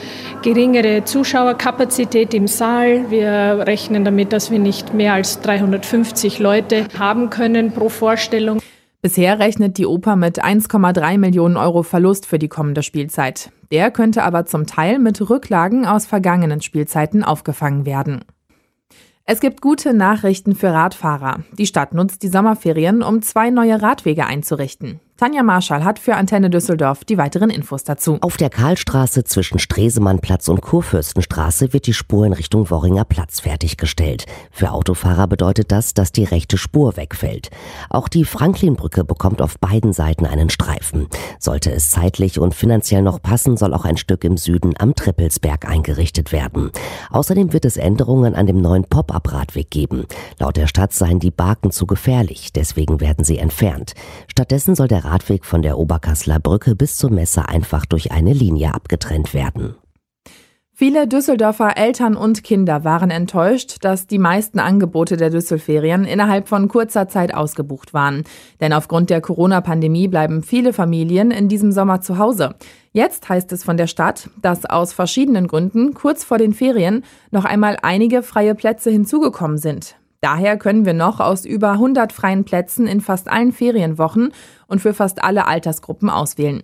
geringere 0.42 1.04
Zuschauerkapazität 1.04 2.32
im 2.32 2.46
Saal. 2.46 3.10
Wir 3.10 3.64
rechnen 3.66 4.04
damit, 4.04 4.32
dass 4.32 4.50
wir 4.50 4.58
nicht 4.58 4.94
mehr 4.94 5.12
als 5.12 5.40
350 5.40 6.38
Leute 6.38 6.86
haben 6.98 7.28
können 7.28 7.72
pro 7.72 7.90
Vorstellung. 7.90 8.60
Bisher 9.02 9.38
rechnet 9.40 9.78
die 9.78 9.86
Oper 9.86 10.14
mit 10.16 10.44
1,3 10.44 11.18
Millionen 11.18 11.56
Euro 11.56 11.82
Verlust 11.82 12.24
für 12.24 12.38
die 12.38 12.48
kommende 12.48 12.82
Spielzeit. 12.82 13.50
Der 13.72 13.90
könnte 13.90 14.22
aber 14.22 14.46
zum 14.46 14.66
Teil 14.66 14.98
mit 14.98 15.28
Rücklagen 15.28 15.86
aus 15.86 16.06
vergangenen 16.06 16.60
Spielzeiten 16.60 17.24
aufgefangen 17.24 17.84
werden. 17.84 18.24
Es 19.24 19.38
gibt 19.38 19.60
gute 19.60 19.94
Nachrichten 19.94 20.56
für 20.56 20.72
Radfahrer. 20.72 21.44
Die 21.52 21.66
Stadt 21.66 21.94
nutzt 21.94 22.24
die 22.24 22.28
Sommerferien, 22.28 23.02
um 23.02 23.22
zwei 23.22 23.50
neue 23.50 23.80
Radwege 23.80 24.26
einzurichten. 24.26 24.98
Tanja 25.22 25.44
Marschall 25.44 25.84
hat 25.84 26.00
für 26.00 26.16
Antenne 26.16 26.50
Düsseldorf 26.50 27.04
die 27.04 27.16
weiteren 27.16 27.48
Infos 27.48 27.84
dazu. 27.84 28.18
Auf 28.22 28.36
der 28.36 28.50
Karlstraße 28.50 29.22
zwischen 29.22 29.60
Stresemannplatz 29.60 30.48
und 30.48 30.62
Kurfürstenstraße 30.62 31.72
wird 31.72 31.86
die 31.86 31.92
Spur 31.92 32.26
in 32.26 32.32
Richtung 32.32 32.68
Worringer 32.70 33.04
Platz 33.04 33.38
fertiggestellt. 33.38 34.26
Für 34.50 34.72
Autofahrer 34.72 35.28
bedeutet 35.28 35.70
das, 35.70 35.94
dass 35.94 36.10
die 36.10 36.24
rechte 36.24 36.58
Spur 36.58 36.96
wegfällt. 36.96 37.50
Auch 37.88 38.08
die 38.08 38.24
Franklinbrücke 38.24 39.04
bekommt 39.04 39.40
auf 39.40 39.60
beiden 39.60 39.92
Seiten 39.92 40.26
einen 40.26 40.50
Streifen. 40.50 41.06
Sollte 41.38 41.70
es 41.70 41.90
zeitlich 41.90 42.40
und 42.40 42.56
finanziell 42.56 43.02
noch 43.02 43.22
passen, 43.22 43.56
soll 43.56 43.74
auch 43.74 43.84
ein 43.84 43.98
Stück 43.98 44.24
im 44.24 44.36
Süden 44.36 44.74
am 44.76 44.96
Trippelsberg 44.96 45.68
eingerichtet 45.68 46.32
werden. 46.32 46.72
Außerdem 47.10 47.52
wird 47.52 47.64
es 47.64 47.76
Änderungen 47.76 48.34
an 48.34 48.48
dem 48.48 48.60
neuen 48.60 48.82
Pop-up-Radweg 48.82 49.70
geben. 49.70 50.06
Laut 50.40 50.56
der 50.56 50.66
Stadt 50.66 50.92
seien 50.92 51.20
die 51.20 51.30
Baken 51.30 51.70
zu 51.70 51.86
gefährlich, 51.86 52.52
deswegen 52.52 53.00
werden 53.00 53.24
sie 53.24 53.38
entfernt. 53.38 53.92
Stattdessen 54.26 54.74
soll 54.74 54.88
der 54.88 55.04
Radweg 55.04 55.11
von 55.42 55.62
der 55.62 55.78
Oberkasseler 55.78 56.40
Brücke 56.40 56.74
bis 56.74 56.96
zur 56.96 57.10
Messe 57.10 57.48
einfach 57.48 57.86
durch 57.86 58.12
eine 58.12 58.32
Linie 58.32 58.74
abgetrennt 58.74 59.34
werden. 59.34 59.76
Viele 60.74 61.06
Düsseldorfer 61.06 61.76
Eltern 61.76 62.16
und 62.16 62.42
Kinder 62.42 62.82
waren 62.82 63.10
enttäuscht, 63.10 63.76
dass 63.82 64.06
die 64.08 64.18
meisten 64.18 64.58
Angebote 64.58 65.16
der 65.16 65.30
Düsselferien 65.30 66.04
innerhalb 66.04 66.48
von 66.48 66.66
kurzer 66.66 67.08
Zeit 67.08 67.34
ausgebucht 67.34 67.94
waren. 67.94 68.24
Denn 68.60 68.72
aufgrund 68.72 69.10
der 69.10 69.20
Corona-Pandemie 69.20 70.08
bleiben 70.08 70.42
viele 70.42 70.72
Familien 70.72 71.30
in 71.30 71.48
diesem 71.48 71.72
Sommer 71.72 72.00
zu 72.00 72.18
Hause. 72.18 72.56
Jetzt 72.92 73.28
heißt 73.28 73.52
es 73.52 73.62
von 73.62 73.76
der 73.76 73.86
Stadt, 73.86 74.30
dass 74.40 74.64
aus 74.64 74.92
verschiedenen 74.92 75.46
Gründen 75.46 75.94
kurz 75.94 76.24
vor 76.24 76.38
den 76.38 76.54
Ferien 76.54 77.04
noch 77.30 77.44
einmal 77.44 77.76
einige 77.82 78.22
freie 78.22 78.54
Plätze 78.54 78.90
hinzugekommen 78.90 79.58
sind. 79.58 79.96
Daher 80.22 80.56
können 80.56 80.86
wir 80.86 80.94
noch 80.94 81.18
aus 81.18 81.44
über 81.44 81.72
100 81.72 82.12
freien 82.12 82.44
Plätzen 82.44 82.86
in 82.86 83.00
fast 83.00 83.28
allen 83.28 83.50
Ferienwochen 83.50 84.32
und 84.68 84.80
für 84.80 84.94
fast 84.94 85.22
alle 85.24 85.48
Altersgruppen 85.48 86.08
auswählen. 86.08 86.62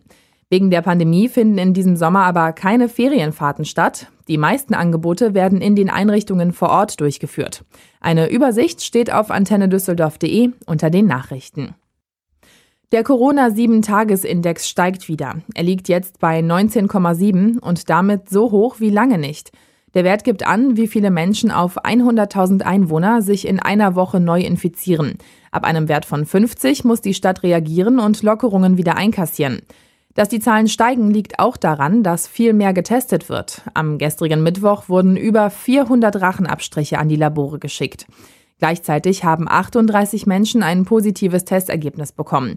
Wegen 0.48 0.70
der 0.70 0.80
Pandemie 0.80 1.28
finden 1.28 1.58
in 1.58 1.74
diesem 1.74 1.96
Sommer 1.96 2.22
aber 2.24 2.52
keine 2.52 2.88
Ferienfahrten 2.88 3.64
statt. 3.64 4.12
Die 4.28 4.38
meisten 4.38 4.74
Angebote 4.74 5.34
werden 5.34 5.60
in 5.60 5.74
den 5.74 5.90
Einrichtungen 5.90 6.52
vor 6.52 6.70
Ort 6.70 7.00
durchgeführt. 7.00 7.64
Eine 8.00 8.30
Übersicht 8.30 8.80
steht 8.82 9.12
auf 9.12 9.30
antennedüsseldorf.de 9.30 10.50
unter 10.64 10.88
den 10.88 11.06
Nachrichten. 11.06 11.74
Der 12.92 13.02
Corona-7-Tages-Index 13.02 14.68
steigt 14.68 15.08
wieder. 15.08 15.42
Er 15.54 15.64
liegt 15.64 15.88
jetzt 15.88 16.20
bei 16.20 16.38
19,7 16.40 17.58
und 17.58 17.90
damit 17.90 18.30
so 18.30 18.52
hoch 18.52 18.76
wie 18.78 18.90
lange 18.90 19.18
nicht. 19.18 19.50
Der 19.94 20.04
Wert 20.04 20.24
gibt 20.24 20.46
an, 20.46 20.76
wie 20.76 20.86
viele 20.86 21.10
Menschen 21.10 21.50
auf 21.50 21.84
100.000 21.84 22.62
Einwohner 22.62 23.22
sich 23.22 23.46
in 23.46 23.58
einer 23.58 23.94
Woche 23.94 24.20
neu 24.20 24.40
infizieren. 24.40 25.18
Ab 25.50 25.64
einem 25.64 25.88
Wert 25.88 26.04
von 26.04 26.26
50 26.26 26.84
muss 26.84 27.00
die 27.00 27.14
Stadt 27.14 27.42
reagieren 27.42 27.98
und 27.98 28.22
Lockerungen 28.22 28.76
wieder 28.76 28.96
einkassieren. 28.96 29.62
Dass 30.14 30.28
die 30.28 30.40
Zahlen 30.40 30.68
steigen, 30.68 31.10
liegt 31.10 31.38
auch 31.38 31.56
daran, 31.56 32.02
dass 32.02 32.26
viel 32.26 32.52
mehr 32.52 32.72
getestet 32.72 33.28
wird. 33.28 33.62
Am 33.74 33.98
gestrigen 33.98 34.42
Mittwoch 34.42 34.88
wurden 34.88 35.16
über 35.16 35.48
400 35.48 36.20
Rachenabstriche 36.20 36.98
an 36.98 37.08
die 37.08 37.16
Labore 37.16 37.58
geschickt. 37.58 38.06
Gleichzeitig 38.58 39.22
haben 39.22 39.48
38 39.48 40.26
Menschen 40.26 40.64
ein 40.64 40.84
positives 40.84 41.44
Testergebnis 41.44 42.10
bekommen. 42.10 42.56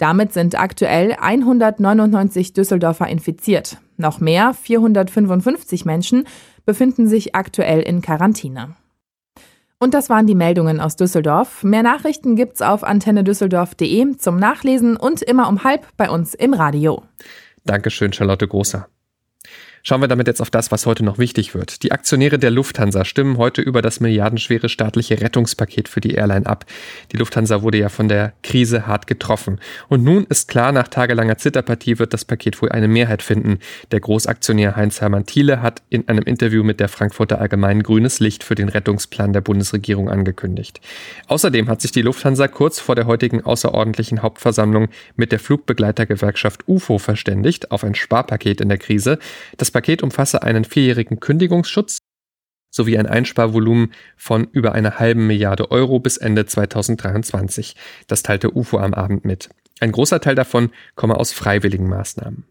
Damit 0.00 0.32
sind 0.32 0.58
aktuell 0.58 1.14
199 1.20 2.54
Düsseldorfer 2.54 3.06
infiziert. 3.06 3.76
Noch 3.98 4.18
mehr, 4.18 4.54
455 4.54 5.84
Menschen, 5.84 6.26
befinden 6.64 7.06
sich 7.06 7.34
aktuell 7.34 7.82
in 7.82 8.00
Quarantäne. 8.00 8.76
Und 9.78 9.92
das 9.92 10.08
waren 10.08 10.26
die 10.26 10.34
Meldungen 10.34 10.80
aus 10.80 10.96
Düsseldorf. 10.96 11.62
Mehr 11.64 11.82
Nachrichten 11.82 12.34
gibt's 12.34 12.62
auf 12.62 12.82
antennedüsseldorf.de 12.82 14.16
zum 14.16 14.38
Nachlesen 14.38 14.96
und 14.96 15.20
immer 15.20 15.50
um 15.50 15.64
halb 15.64 15.86
bei 15.98 16.08
uns 16.08 16.32
im 16.32 16.54
Radio. 16.54 17.02
Dankeschön, 17.66 18.14
Charlotte 18.14 18.48
Großer. 18.48 18.88
Schauen 19.82 20.02
wir 20.02 20.08
damit 20.08 20.26
jetzt 20.26 20.42
auf 20.42 20.50
das, 20.50 20.70
was 20.70 20.84
heute 20.84 21.04
noch 21.04 21.18
wichtig 21.18 21.54
wird. 21.54 21.82
Die 21.82 21.92
Aktionäre 21.92 22.38
der 22.38 22.50
Lufthansa 22.50 23.04
stimmen 23.04 23.38
heute 23.38 23.62
über 23.62 23.80
das 23.80 24.00
milliardenschwere 24.00 24.68
staatliche 24.68 25.20
Rettungspaket 25.20 25.88
für 25.88 26.00
die 26.00 26.12
Airline 26.12 26.46
ab. 26.46 26.66
Die 27.12 27.16
Lufthansa 27.16 27.62
wurde 27.62 27.78
ja 27.78 27.88
von 27.88 28.08
der 28.08 28.34
Krise 28.42 28.86
hart 28.86 29.06
getroffen. 29.06 29.58
Und 29.88 30.04
nun 30.04 30.26
ist 30.28 30.48
klar, 30.48 30.72
nach 30.72 30.88
tagelanger 30.88 31.38
Zitterpartie 31.38 31.98
wird 31.98 32.12
das 32.12 32.26
Paket 32.26 32.60
wohl 32.60 32.70
eine 32.70 32.88
Mehrheit 32.88 33.22
finden. 33.22 33.58
Der 33.90 34.00
Großaktionär 34.00 34.76
Heinz-Hermann 34.76 35.24
Thiele 35.24 35.62
hat 35.62 35.82
in 35.88 36.06
einem 36.08 36.24
Interview 36.24 36.62
mit 36.62 36.78
der 36.78 36.88
Frankfurter 36.88 37.40
Allgemeinen 37.40 37.82
grünes 37.82 38.20
Licht 38.20 38.44
für 38.44 38.54
den 38.54 38.68
Rettungsplan 38.68 39.32
der 39.32 39.40
Bundesregierung 39.40 40.10
angekündigt. 40.10 40.80
Außerdem 41.26 41.68
hat 41.68 41.80
sich 41.80 41.92
die 41.92 42.02
Lufthansa 42.02 42.48
kurz 42.48 42.80
vor 42.80 42.96
der 42.96 43.06
heutigen 43.06 43.44
außerordentlichen 43.44 44.20
Hauptversammlung 44.20 44.88
mit 45.16 45.32
der 45.32 45.38
Flugbegleitergewerkschaft 45.38 46.68
UFO 46.68 46.98
verständigt 46.98 47.70
auf 47.70 47.82
ein 47.82 47.94
Sparpaket 47.94 48.60
in 48.60 48.68
der 48.68 48.78
Krise. 48.78 49.18
Das 49.56 49.69
das 49.70 49.72
Paket 49.72 50.02
umfasse 50.02 50.42
einen 50.42 50.64
vierjährigen 50.64 51.20
Kündigungsschutz 51.20 51.98
sowie 52.72 52.98
ein 52.98 53.06
Einsparvolumen 53.06 53.92
von 54.16 54.48
über 54.50 54.72
einer 54.72 54.98
halben 54.98 55.28
Milliarde 55.28 55.70
Euro 55.70 56.00
bis 56.00 56.16
Ende 56.16 56.44
2023. 56.44 57.76
Das 58.08 58.24
teilte 58.24 58.50
UFO 58.50 58.78
am 58.78 58.94
Abend 58.94 59.24
mit. 59.24 59.48
Ein 59.78 59.92
großer 59.92 60.20
Teil 60.20 60.34
davon 60.34 60.70
komme 60.96 61.16
aus 61.16 61.32
freiwilligen 61.32 61.88
Maßnahmen. 61.88 62.46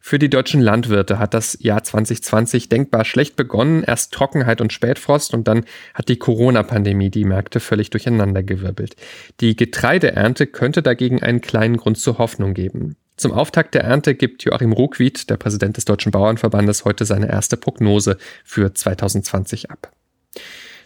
Für 0.00 0.20
die 0.20 0.30
deutschen 0.30 0.60
Landwirte 0.60 1.18
hat 1.18 1.34
das 1.34 1.58
Jahr 1.60 1.82
2020 1.82 2.68
denkbar 2.68 3.04
schlecht 3.04 3.34
begonnen. 3.34 3.82
Erst 3.82 4.14
Trockenheit 4.14 4.60
und 4.60 4.72
Spätfrost 4.72 5.34
und 5.34 5.48
dann 5.48 5.64
hat 5.92 6.08
die 6.08 6.20
Corona-Pandemie 6.20 7.10
die 7.10 7.24
Märkte 7.24 7.58
völlig 7.58 7.90
durcheinandergewirbelt. 7.90 8.94
Die 9.40 9.56
Getreideernte 9.56 10.46
könnte 10.46 10.82
dagegen 10.82 11.20
einen 11.20 11.40
kleinen 11.40 11.78
Grund 11.78 11.98
zur 11.98 12.18
Hoffnung 12.18 12.54
geben. 12.54 12.96
Zum 13.18 13.32
Auftakt 13.32 13.74
der 13.74 13.82
Ernte 13.82 14.14
gibt 14.14 14.44
Joachim 14.44 14.72
Ruckwied, 14.72 15.28
der 15.28 15.36
Präsident 15.36 15.76
des 15.76 15.84
Deutschen 15.84 16.12
Bauernverbandes, 16.12 16.84
heute 16.84 17.04
seine 17.04 17.28
erste 17.28 17.56
Prognose 17.56 18.16
für 18.44 18.72
2020 18.72 19.72
ab. 19.72 19.90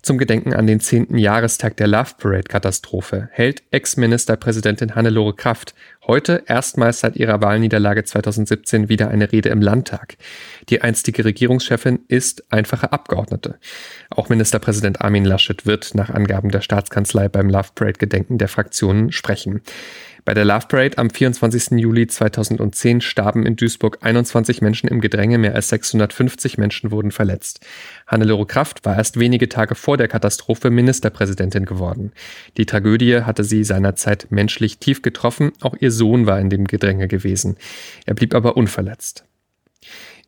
Zum 0.00 0.18
Gedenken 0.18 0.52
an 0.52 0.66
den 0.66 0.80
10. 0.80 1.16
Jahrestag 1.16 1.76
der 1.76 1.86
Love 1.86 2.14
Parade-Katastrophe 2.18 3.28
hält 3.30 3.62
Ex-Ministerpräsidentin 3.70 4.96
Hannelore 4.96 5.34
Kraft 5.34 5.74
heute 6.08 6.42
erstmals 6.46 7.00
seit 7.00 7.14
ihrer 7.14 7.40
Wahlniederlage 7.40 8.02
2017 8.02 8.88
wieder 8.88 9.08
eine 9.08 9.30
Rede 9.30 9.50
im 9.50 9.62
Landtag. 9.62 10.16
Die 10.70 10.82
einstige 10.82 11.24
Regierungschefin 11.24 12.00
ist 12.08 12.50
einfache 12.50 12.92
Abgeordnete. 12.92 13.60
Auch 14.10 14.28
Ministerpräsident 14.28 15.02
Armin 15.02 15.24
Laschet 15.24 15.66
wird 15.66 15.94
nach 15.94 16.10
Angaben 16.10 16.50
der 16.50 16.62
Staatskanzlei 16.62 17.28
beim 17.28 17.48
Love 17.48 17.68
Parade-Gedenken 17.74 18.38
der 18.38 18.48
Fraktionen 18.48 19.12
sprechen. 19.12 19.60
Bei 20.24 20.34
der 20.34 20.44
Love 20.44 20.66
Parade 20.68 20.98
am 20.98 21.10
24. 21.10 21.80
Juli 21.80 22.06
2010 22.06 23.00
starben 23.00 23.44
in 23.44 23.56
Duisburg 23.56 23.98
21 24.02 24.62
Menschen 24.62 24.88
im 24.88 25.00
Gedränge, 25.00 25.36
mehr 25.36 25.56
als 25.56 25.68
650 25.70 26.58
Menschen 26.58 26.92
wurden 26.92 27.10
verletzt. 27.10 27.58
Hannelore 28.06 28.46
Kraft 28.46 28.84
war 28.84 28.96
erst 28.96 29.18
wenige 29.18 29.48
Tage 29.48 29.74
vor 29.74 29.96
der 29.96 30.06
Katastrophe 30.06 30.70
Ministerpräsidentin 30.70 31.64
geworden. 31.64 32.12
Die 32.56 32.66
Tragödie 32.66 33.22
hatte 33.22 33.42
sie 33.42 33.64
seinerzeit 33.64 34.28
menschlich 34.30 34.78
tief 34.78 35.02
getroffen, 35.02 35.50
auch 35.60 35.74
ihr 35.80 35.90
Sohn 35.90 36.24
war 36.24 36.38
in 36.38 36.50
dem 36.50 36.68
Gedränge 36.68 37.08
gewesen. 37.08 37.56
Er 38.06 38.14
blieb 38.14 38.32
aber 38.32 38.56
unverletzt. 38.56 39.24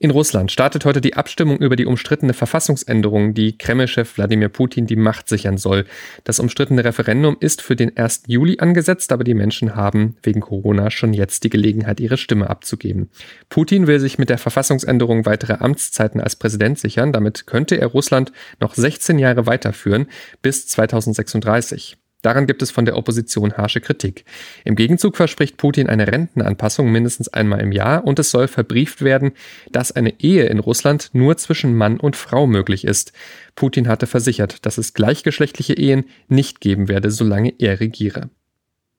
In 0.05 0.11
Russland 0.11 0.53
startet 0.53 0.85
heute 0.85 1.01
die 1.01 1.15
Abstimmung 1.15 1.57
über 1.57 1.77
die 1.77 1.87
umstrittene 1.87 2.35
Verfassungsänderung, 2.35 3.33
die 3.33 3.57
Kreml-Chef 3.57 4.19
Wladimir 4.19 4.51
Putin 4.51 4.85
die 4.85 4.97
Macht 4.97 5.31
sichern 5.31 5.57
soll. 5.57 5.87
Das 6.25 6.41
umstrittene 6.41 6.85
Referendum 6.85 7.39
ist 7.41 7.63
für 7.63 7.75
den 7.75 7.97
1. 7.97 8.25
Juli 8.27 8.59
angesetzt, 8.59 9.13
aber 9.13 9.25
die 9.25 9.33
Menschen 9.33 9.77
haben 9.77 10.19
wegen 10.23 10.43
Corona 10.43 10.91
schon 10.91 11.15
jetzt 11.15 11.45
die 11.45 11.49
Gelegenheit, 11.49 12.01
ihre 12.01 12.19
Stimme 12.19 12.51
abzugeben. 12.51 13.09
Putin 13.49 13.87
will 13.87 13.99
sich 13.99 14.19
mit 14.19 14.29
der 14.29 14.37
Verfassungsänderung 14.37 15.25
weitere 15.25 15.55
Amtszeiten 15.55 16.21
als 16.21 16.37
Präsident 16.37 16.79
sichern. 16.79 17.11
Damit 17.11 17.47
könnte 17.47 17.81
er 17.81 17.87
Russland 17.87 18.31
noch 18.61 18.75
16 18.75 19.19
Jahre 19.19 19.47
weiterführen 19.47 20.09
bis 20.43 20.67
2036. 20.67 21.97
Daran 22.25 22.47
gibt 22.47 22.63
es 22.63 22.71
von 22.71 22.87
der 22.87 22.97
Opposition 22.97 23.53
harsche 23.53 23.83
Kritik. 23.83 24.25
Im 24.65 24.77
Gegenzug 24.77 25.15
verspricht 25.15 25.59
Putin 25.59 25.91
eine 25.91 26.07
Rentenanpassung 26.07 26.91
mindestens 26.91 27.29
einmal 27.29 27.61
im 27.61 27.71
Jahr 27.71 28.07
und 28.07 28.19
es 28.19 28.31
soll 28.31 28.49
verbrieft 28.49 29.03
werden, 29.03 29.33
dass 29.71 29.93
eine 29.93 30.19
Ehe 30.21 30.47
in 30.47 30.59
Russland 30.59 31.11
nur 31.13 31.37
zwischen 31.37 31.75
Mann 31.75 32.01
und 32.01 32.17
Frau 32.17 32.47
möglich 32.47 32.85
ist. 32.87 33.13
Putin 33.57 33.89
hatte 33.89 34.07
versichert, 34.07 34.65
dass 34.65 34.79
es 34.79 34.95
gleichgeschlechtliche 34.95 35.75
Ehen 35.75 36.07
nicht 36.29 36.63
geben 36.63 36.89
werde, 36.89 37.11
solange 37.11 37.53
er 37.59 37.81
regiere. 37.81 38.31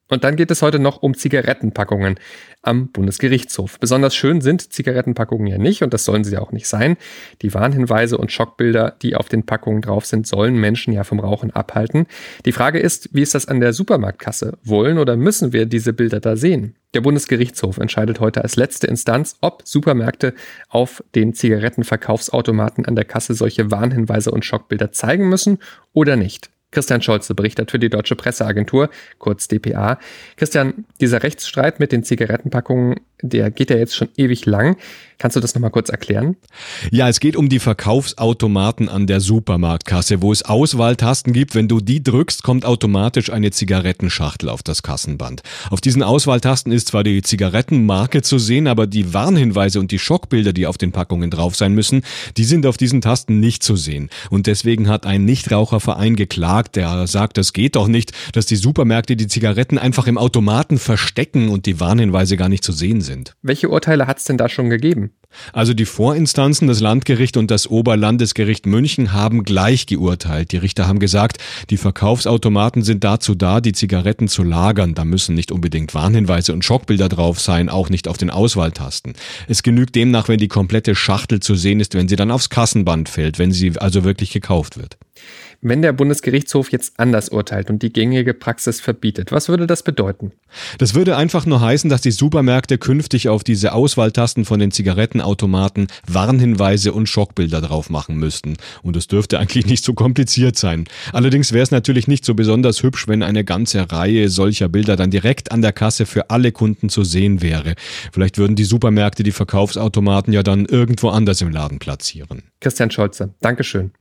Und 0.08 0.24
dann 0.24 0.36
geht 0.36 0.52
es 0.52 0.62
heute 0.62 0.78
noch 0.78 1.02
um 1.02 1.16
Zigarettenpackungen 1.16 2.20
am 2.62 2.90
Bundesgerichtshof. 2.90 3.80
Besonders 3.80 4.16
schön 4.16 4.40
sind 4.40 4.72
Zigarettenpackungen 4.72 5.48
ja 5.48 5.58
nicht 5.58 5.82
und 5.82 5.96
das 5.96 6.06
sollen 6.06 6.24
sie 6.24 6.34
ja 6.34 6.42
auch 6.42 6.52
nicht 6.52 6.68
sein. 6.68 6.98
Die 7.42 7.56
Warnhinweise 7.56 8.18
und 8.18 8.32
Schockbilder, 8.32 8.96
die 9.02 9.16
auf 9.16 9.30
den 9.30 9.48
Packungen 9.48 9.82
drauf 9.82 10.06
sind, 10.06 10.28
sollen 10.28 10.56
Menschen 10.56 10.94
ja 10.94 11.04
vom 11.04 11.20
Rauchen 11.20 11.52
abhalten. 11.52 12.06
Die 12.46 12.52
Frage 12.52 12.80
ist, 12.80 13.10
wie 13.14 13.24
ist 13.24 13.34
das 13.34 13.48
an 13.48 13.60
der 13.60 13.74
Supermarktkasse? 13.74 14.58
Wollen 14.64 15.00
oder 15.00 15.18
müssen 15.18 15.54
wir 15.54 15.66
diese 15.66 15.94
Bilder 15.94 16.20
da 16.20 16.36
sehen? 16.36 16.76
Der 16.94 17.02
Bundesgerichtshof 17.02 17.78
entscheidet 17.78 18.20
heute 18.20 18.44
als 18.44 18.56
letzte 18.56 18.88
Instanz, 18.88 19.38
ob 19.42 19.64
Supermärkte 19.66 20.36
auf 20.70 21.04
den 21.16 21.34
Zigarettenverkaufsautomaten 21.34 22.86
an 22.86 22.96
der 22.96 23.06
Kasse 23.06 23.34
solche 23.34 23.72
Warnhinweise 23.72 24.30
und 24.30 24.46
Schockbilder 24.46 24.92
zeigen 24.92 25.28
müssen 25.30 25.58
oder 25.94 26.16
nicht. 26.16 26.52
Christian 26.72 27.02
Scholze 27.02 27.36
berichtet 27.36 27.72
für 27.72 27.80
die 27.80 27.90
Deutsche 27.90 28.16
Presseagentur, 28.16 28.90
kurz 29.18 29.48
dpa. 29.48 30.00
Christian, 30.36 30.86
dieser 31.00 31.24
Rechtsstreit 31.24 31.80
mit 31.80 31.92
den 31.92 32.04
Zigarettenpackungen, 32.04 33.00
der 33.22 33.52
geht 33.52 33.70
ja 33.70 33.78
jetzt 33.78 33.96
schon 33.96 34.10
ewig 34.18 34.46
lang. 34.46 34.78
Kannst 35.18 35.38
du 35.38 35.40
das 35.40 35.56
nochmal 35.56 35.72
kurz 35.72 35.90
erklären? 35.90 36.36
Ja, 36.92 37.08
es 37.08 37.22
geht 37.22 37.38
um 37.38 37.48
die 37.48 37.60
Verkaufsautomaten 37.60 38.90
an 38.90 39.08
der 39.08 39.22
Supermarktkasse, 39.22 40.22
wo 40.22 40.34
es 40.34 40.44
Auswahltasten 40.44 41.32
gibt. 41.32 41.56
Wenn 41.56 41.70
du 41.70 41.80
die 41.80 42.04
drückst, 42.04 42.44
kommt 42.44 42.66
automatisch 42.66 43.32
eine 43.32 43.52
Zigarettenschachtel 43.52 44.50
auf 44.50 44.62
das 44.62 44.84
Kassenband. 44.84 45.42
Auf 45.70 45.80
diesen 45.80 46.04
Auswahltasten 46.04 46.74
ist 46.74 46.90
zwar 46.90 47.06
die 47.06 47.22
Zigarettenmarke 47.22 48.24
zu 48.24 48.40
sehen, 48.40 48.68
aber 48.68 48.88
die 48.88 49.14
Warnhinweise 49.14 49.80
und 49.80 49.92
die 49.92 50.00
Schockbilder, 50.00 50.52
die 50.52 50.68
auf 50.68 50.78
den 50.78 50.92
Packungen 50.92 51.32
drauf 51.32 51.56
sein 51.56 51.74
müssen, 51.74 52.02
die 52.36 52.44
sind 52.44 52.66
auf 52.66 52.76
diesen 52.76 53.00
Tasten 53.00 53.40
nicht 53.40 53.64
zu 53.64 53.78
sehen. 53.78 54.10
Und 54.30 54.48
deswegen 54.48 54.90
hat 54.90 55.06
ein 55.06 55.24
Nichtraucherverein 55.24 56.18
geklagt, 56.18 56.76
der 56.76 57.08
sagt, 57.08 57.38
es 57.38 57.54
geht 57.54 57.78
doch 57.78 57.88
nicht, 57.88 58.12
dass 58.34 58.48
die 58.48 58.58
Supermärkte 58.58 59.16
die 59.16 59.28
Zigaretten 59.28 59.78
einfach 59.78 60.08
im 60.08 60.18
Automaten 60.18 60.78
verstecken 60.78 61.48
und 61.48 61.66
die 61.66 61.80
Warnhinweise 61.80 62.36
gar 62.36 62.50
nicht 62.50 62.66
zu 62.66 62.74
sehen 62.74 63.00
sind. 63.00 63.05
Welche 63.42 63.70
Urteile 63.70 64.08
hat 64.08 64.18
es 64.18 64.26
denn 64.26 64.38
da 64.38 64.50
schon 64.50 64.70
gegeben? 64.70 65.12
Also 65.54 65.74
die 65.74 65.86
Vorinstanzen, 65.86 66.68
das 66.68 66.80
Landgericht 66.80 67.38
und 67.38 67.52
das 67.52 67.68
Oberlandesgericht 67.68 68.66
München 68.66 69.14
haben 69.14 69.44
gleich 69.44 69.86
geurteilt. 69.86 70.52
Die 70.52 70.58
Richter 70.58 70.88
haben 70.88 71.00
gesagt, 71.00 71.38
die 71.70 71.78
Verkaufsautomaten 71.78 72.84
sind 72.84 73.04
dazu 73.04 73.36
da, 73.36 73.62
die 73.62 73.74
Zigaretten 73.74 74.28
zu 74.28 74.44
lagern. 74.44 74.94
Da 74.96 75.06
müssen 75.06 75.36
nicht 75.36 75.52
unbedingt 75.52 75.94
Warnhinweise 75.94 76.54
und 76.54 76.64
Schockbilder 76.64 77.10
drauf 77.10 77.40
sein, 77.40 77.70
auch 77.70 77.90
nicht 77.90 78.08
auf 78.08 78.18
den 78.18 78.30
Auswahltasten. 78.30 79.14
Es 79.48 79.64
genügt 79.64 79.96
demnach, 79.96 80.28
wenn 80.28 80.40
die 80.40 80.48
komplette 80.48 80.96
Schachtel 80.96 81.40
zu 81.40 81.56
sehen 81.56 81.80
ist, 81.80 81.94
wenn 81.94 82.08
sie 82.08 82.16
dann 82.16 82.32
aufs 82.32 82.50
Kassenband 82.50 83.10
fällt, 83.10 83.40
wenn 83.40 83.52
sie 83.52 83.74
also 83.78 84.04
wirklich 84.04 84.32
gekauft 84.32 84.78
wird. 84.78 84.98
Wenn 85.62 85.82
der 85.82 85.94
Bundesgerichtshof 85.94 86.72
jetzt 86.72 87.00
anders 87.00 87.30
urteilt 87.30 87.70
und 87.70 87.82
die 87.82 87.92
gängige 87.92 88.34
Praxis 88.34 88.80
verbietet, 88.80 89.32
was 89.32 89.50
würde 89.50 89.66
das 89.66 89.84
bedeuten? 89.84 90.32
Das 90.78 90.94
würde 90.94 91.18
einfach 91.18 91.46
nur 91.46 91.62
heißen, 91.62 91.90
dass 91.90 92.02
die 92.02 92.12
Supermärkte 92.12 92.78
künftig 92.78 93.30
auf 93.30 93.44
diese 93.44 93.74
Auswahltasten 93.74 94.46
von 94.46 94.60
den 94.60 94.72
Zigarettenautomaten 94.72 95.88
Warnhinweise 96.08 96.94
und 96.94 97.10
Schockbilder 97.10 97.62
drauf 97.62 97.90
machen 97.90 98.18
müssten. 98.18 98.58
Und 98.84 98.96
es 98.96 99.08
dürfte 99.08 99.40
eigentlich 99.40 99.66
nicht 99.66 99.84
so 99.84 99.94
kompliziert 99.94 100.56
sein. 100.58 100.86
Allerdings 101.14 101.52
wäre 101.52 101.64
es 101.64 101.72
natürlich 101.72 102.08
nicht 102.08 102.26
so 102.26 102.36
besonders 102.36 102.84
hübsch, 102.84 103.08
wenn 103.08 103.24
eine 103.24 103.44
ganze 103.44 103.92
Reihe 103.92 104.30
solcher 104.30 104.70
Bilder 104.70 104.96
dann 104.96 105.10
direkt 105.10 105.52
an 105.52 105.62
der 105.62 105.74
Kasse 105.74 106.06
für 106.06 106.30
alle 106.30 106.52
Kunden 106.52 106.90
zu 106.90 107.04
sehen 107.04 107.42
wäre. 107.42 107.76
Vielleicht 108.12 108.38
würden 108.38 108.56
die 108.56 108.66
Supermärkte 108.66 109.24
die 109.24 109.32
Verkaufsautomaten 109.32 110.34
ja 110.34 110.44
dann 110.44 110.66
irgendwo 110.66 111.10
anders 111.10 111.42
im 111.42 111.50
Laden 111.50 111.80
platzieren. 111.80 112.44
Christian 112.60 112.92
Scholze, 112.92 113.34
Dankeschön. 113.42 113.92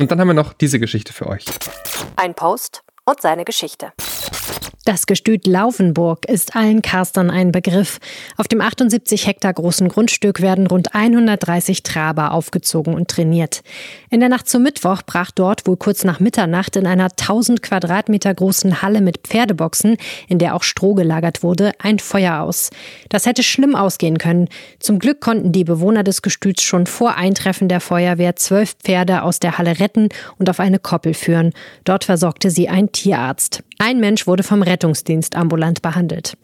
Und 0.00 0.10
dann 0.10 0.20
haben 0.20 0.28
wir 0.28 0.34
noch 0.34 0.52
diese 0.52 0.78
Geschichte 0.78 1.12
für 1.12 1.26
euch. 1.26 1.44
Ein 2.16 2.34
Post 2.34 2.82
und 3.04 3.20
seine 3.20 3.44
Geschichte. 3.44 3.92
Das 4.84 5.06
Gestüt 5.06 5.46
Laufenburg 5.46 6.28
ist 6.28 6.56
allen 6.56 6.82
Karstern 6.82 7.30
ein 7.30 7.52
Begriff. 7.52 8.00
Auf 8.36 8.48
dem 8.48 8.60
78 8.60 9.28
Hektar 9.28 9.52
großen 9.52 9.88
Grundstück 9.88 10.42
werden 10.42 10.66
rund 10.66 10.92
130 10.92 11.84
Traber 11.84 12.32
aufgezogen 12.32 12.94
und 12.94 13.06
trainiert. 13.06 13.62
In 14.10 14.18
der 14.18 14.28
Nacht 14.28 14.48
zum 14.48 14.64
Mittwoch 14.64 15.02
brach 15.06 15.30
dort 15.30 15.68
wohl 15.68 15.76
kurz 15.76 16.02
nach 16.02 16.18
Mitternacht 16.18 16.74
in 16.74 16.88
einer 16.88 17.04
1000 17.04 17.62
Quadratmeter 17.62 18.34
großen 18.34 18.82
Halle 18.82 19.02
mit 19.02 19.18
Pferdeboxen, 19.18 19.98
in 20.26 20.40
der 20.40 20.56
auch 20.56 20.64
Stroh 20.64 20.94
gelagert 20.94 21.44
wurde, 21.44 21.70
ein 21.78 22.00
Feuer 22.00 22.40
aus. 22.40 22.70
Das 23.08 23.24
hätte 23.24 23.44
schlimm 23.44 23.76
ausgehen 23.76 24.18
können. 24.18 24.48
Zum 24.80 24.98
Glück 24.98 25.20
konnten 25.20 25.52
die 25.52 25.62
Bewohner 25.62 26.02
des 26.02 26.22
Gestüts 26.22 26.64
schon 26.64 26.86
vor 26.86 27.14
Eintreffen 27.14 27.68
der 27.68 27.80
Feuerwehr 27.80 28.34
zwölf 28.34 28.74
Pferde 28.82 29.22
aus 29.22 29.38
der 29.38 29.58
Halle 29.58 29.78
retten 29.78 30.08
und 30.38 30.50
auf 30.50 30.58
eine 30.58 30.80
Koppel 30.80 31.14
führen. 31.14 31.52
Dort 31.84 32.02
versorgte 32.02 32.50
sie 32.50 32.68
ein 32.68 32.90
Tierarzt. 32.90 33.62
Ein 33.78 33.98
Mensch 33.98 34.28
wurde 34.28 34.44
vom 34.44 34.62
Rettungsdienst 34.72 35.36
ambulant 35.36 35.82
behandelt. 35.82 36.36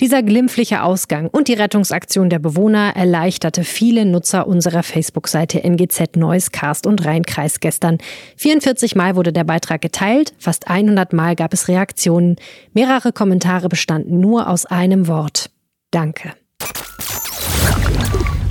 Dieser 0.00 0.22
glimpfliche 0.22 0.82
Ausgang 0.82 1.28
und 1.28 1.48
die 1.48 1.54
Rettungsaktion 1.54 2.30
der 2.30 2.38
Bewohner 2.38 2.92
erleichterte 2.94 3.64
viele 3.64 4.04
Nutzer 4.04 4.46
unserer 4.46 4.82
Facebook-Seite 4.82 5.62
NGZ 5.64 6.16
Neues 6.16 6.52
Cast 6.52 6.86
und 6.86 7.04
Rheinkreis 7.04 7.60
gestern. 7.60 7.98
44 8.36 8.94
Mal 8.94 9.16
wurde 9.16 9.32
der 9.32 9.44
Beitrag 9.44 9.82
geteilt, 9.82 10.34
fast 10.38 10.68
100 10.68 11.12
Mal 11.12 11.34
gab 11.34 11.52
es 11.52 11.68
Reaktionen. 11.68 12.36
Mehrere 12.72 13.12
Kommentare 13.12 13.68
bestanden 13.68 14.20
nur 14.20 14.48
aus 14.48 14.66
einem 14.66 15.08
Wort. 15.08 15.50
Danke. 15.90 16.32